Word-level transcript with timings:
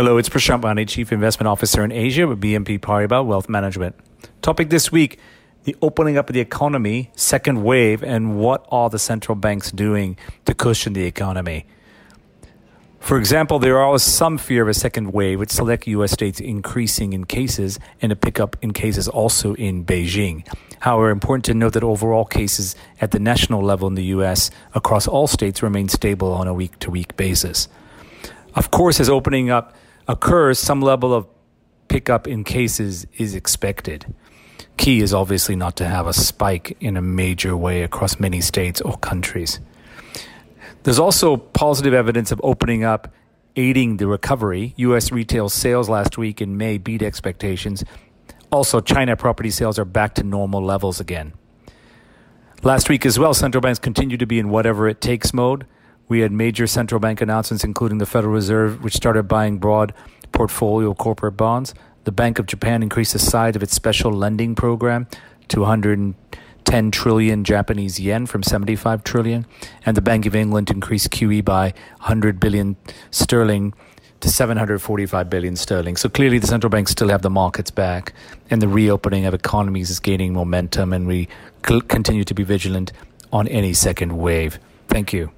Hello, 0.00 0.16
it's 0.16 0.28
Prashant 0.28 0.60
Bhayani, 0.60 0.86
Chief 0.86 1.10
Investment 1.10 1.48
Officer 1.48 1.82
in 1.82 1.90
Asia 1.90 2.28
with 2.28 2.40
BNP 2.40 2.78
Paribas 2.78 3.26
Wealth 3.26 3.48
Management. 3.48 3.96
Topic 4.42 4.70
this 4.70 4.92
week 4.92 5.18
the 5.64 5.74
opening 5.82 6.16
up 6.16 6.28
of 6.30 6.34
the 6.34 6.40
economy, 6.40 7.10
second 7.16 7.64
wave, 7.64 8.04
and 8.04 8.38
what 8.38 8.64
are 8.70 8.88
the 8.90 9.00
central 9.00 9.34
banks 9.34 9.72
doing 9.72 10.16
to 10.44 10.54
cushion 10.54 10.92
the 10.92 11.02
economy? 11.02 11.66
For 13.00 13.18
example, 13.18 13.58
there 13.58 13.80
are 13.80 13.98
some 13.98 14.38
fear 14.38 14.62
of 14.62 14.68
a 14.68 14.74
second 14.74 15.12
wave, 15.12 15.40
with 15.40 15.50
select 15.50 15.88
U.S. 15.88 16.12
states 16.12 16.38
increasing 16.38 17.12
in 17.12 17.24
cases 17.24 17.80
and 18.00 18.12
a 18.12 18.16
pickup 18.16 18.56
in 18.62 18.72
cases 18.72 19.08
also 19.08 19.54
in 19.54 19.84
Beijing. 19.84 20.46
However, 20.78 21.10
important 21.10 21.44
to 21.46 21.54
note 21.54 21.72
that 21.72 21.82
overall 21.82 22.24
cases 22.24 22.76
at 23.00 23.10
the 23.10 23.18
national 23.18 23.64
level 23.64 23.88
in 23.88 23.96
the 23.96 24.04
U.S. 24.04 24.52
across 24.76 25.08
all 25.08 25.26
states 25.26 25.60
remain 25.60 25.88
stable 25.88 26.30
on 26.30 26.46
a 26.46 26.54
week 26.54 26.78
to 26.78 26.88
week 26.88 27.16
basis. 27.16 27.66
Of 28.54 28.70
course, 28.70 29.00
as 29.00 29.08
opening 29.08 29.50
up 29.50 29.74
occurs, 30.08 30.58
some 30.58 30.80
level 30.80 31.14
of 31.14 31.26
pickup 31.88 32.26
in 32.26 32.44
cases 32.44 33.06
is 33.16 33.34
expected. 33.34 34.12
Key 34.76 35.00
is 35.00 35.12
obviously 35.12 35.56
not 35.56 35.76
to 35.76 35.84
have 35.86 36.06
a 36.06 36.12
spike 36.12 36.76
in 36.80 36.96
a 36.96 37.02
major 37.02 37.56
way 37.56 37.82
across 37.82 38.18
many 38.18 38.40
states 38.40 38.80
or 38.80 38.96
countries. 38.96 39.60
There's 40.84 40.98
also 40.98 41.36
positive 41.36 41.92
evidence 41.92 42.30
of 42.32 42.40
opening 42.42 42.84
up 42.84 43.12
aiding 43.56 43.96
the 43.96 44.06
recovery. 44.06 44.74
U.S. 44.76 45.10
retail 45.10 45.48
sales 45.48 45.88
last 45.88 46.16
week 46.16 46.40
in 46.40 46.56
May 46.56 46.78
beat 46.78 47.02
expectations. 47.02 47.84
Also, 48.52 48.80
China 48.80 49.16
property 49.16 49.50
sales 49.50 49.78
are 49.78 49.84
back 49.84 50.14
to 50.14 50.22
normal 50.22 50.64
levels 50.64 51.00
again. 51.00 51.34
Last 52.62 52.88
week 52.88 53.04
as 53.04 53.18
well, 53.18 53.34
central 53.34 53.60
banks 53.60 53.78
continue 53.78 54.16
to 54.16 54.26
be 54.26 54.38
in 54.38 54.48
whatever 54.48 54.88
it 54.88 55.00
takes 55.00 55.34
mode. 55.34 55.66
We 56.08 56.20
had 56.20 56.32
major 56.32 56.66
central 56.66 56.98
bank 57.00 57.20
announcements, 57.20 57.64
including 57.64 57.98
the 57.98 58.06
Federal 58.06 58.32
Reserve, 58.32 58.82
which 58.82 58.94
started 58.94 59.24
buying 59.24 59.58
broad 59.58 59.92
portfolio 60.32 60.94
corporate 60.94 61.36
bonds. 61.36 61.74
The 62.04 62.12
Bank 62.12 62.38
of 62.38 62.46
Japan 62.46 62.82
increased 62.82 63.12
the 63.12 63.18
size 63.18 63.54
of 63.56 63.62
its 63.62 63.74
special 63.74 64.10
lending 64.10 64.54
program 64.54 65.06
to 65.48 65.60
110 65.60 66.90
trillion 66.90 67.44
Japanese 67.44 68.00
yen 68.00 68.24
from 68.26 68.42
75 68.42 69.04
trillion. 69.04 69.46
And 69.84 69.96
the 69.96 70.00
Bank 70.00 70.24
of 70.24 70.34
England 70.34 70.70
increased 70.70 71.10
QE 71.10 71.44
by 71.44 71.74
100 71.98 72.40
billion 72.40 72.76
sterling 73.10 73.74
to 74.20 74.28
745 74.30 75.30
billion 75.30 75.56
sterling. 75.56 75.96
So 75.96 76.08
clearly, 76.08 76.38
the 76.38 76.46
central 76.46 76.70
banks 76.70 76.90
still 76.90 77.08
have 77.08 77.22
the 77.22 77.30
markets 77.30 77.70
back, 77.70 78.12
and 78.50 78.60
the 78.60 78.68
reopening 78.68 79.26
of 79.26 79.34
economies 79.34 79.90
is 79.90 80.00
gaining 80.00 80.32
momentum, 80.32 80.92
and 80.92 81.06
we 81.06 81.28
continue 81.62 82.24
to 82.24 82.34
be 82.34 82.42
vigilant 82.42 82.92
on 83.32 83.46
any 83.48 83.72
second 83.72 84.18
wave. 84.18 84.58
Thank 84.88 85.12
you. 85.12 85.30